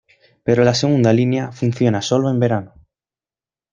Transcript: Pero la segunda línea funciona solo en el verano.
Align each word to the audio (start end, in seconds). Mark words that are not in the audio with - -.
Pero 0.43 0.63
la 0.63 0.73
segunda 0.73 1.13
línea 1.13 1.51
funciona 1.51 2.01
solo 2.01 2.29
en 2.29 2.33
el 2.33 2.39
verano. 2.39 2.73